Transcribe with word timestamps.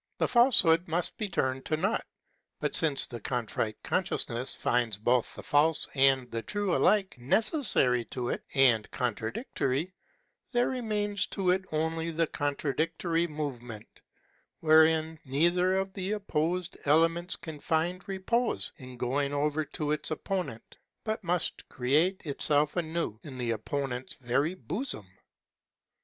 The 0.17 0.27
falsehood 0.27 0.87
must 0.87 1.15
be 1.19 1.29
turned 1.29 1.63
to 1.65 1.77
naught; 1.77 2.07
but 2.59 2.73
since 2.73 3.05
the 3.05 3.19
Contrite 3.19 3.83
Consciousness 3.83 4.55
finds 4.55 4.97
both 4.97 5.35
the 5.35 5.43
false 5.43 5.87
and 5.93 6.25
the 6.31 6.41
true 6.41 6.75
alike 6.75 7.19
necessary 7.19 8.03
to 8.05 8.29
it, 8.29 8.43
and 8.55 8.89
contradictory, 8.89 9.93
there 10.53 10.69
remains 10.69 11.27
to 11.27 11.51
it 11.51 11.65
only 11.71 12.09
the 12.09 12.25
contradictory 12.25 13.27
movement, 13.27 14.01
wherein 14.59 15.19
neither 15.23 15.77
of 15.77 15.93
the 15.93 16.13
opposed 16.13 16.79
ele 16.85 17.07
ments 17.09 17.35
can 17.35 17.59
find 17.59 18.07
repose 18.07 18.73
in 18.77 18.97
going 18.97 19.35
over 19.35 19.63
to 19.65 19.91
its 19.91 20.09
opponent 20.09 20.77
but 21.03 21.23
must 21.23 21.69
create 21.69 22.25
itself 22.25 22.75
anew 22.75 23.19
in 23.21 23.37
the 23.37 23.51
opponent's 23.51 24.15
very 24.15 24.55
bosom. 24.55 25.05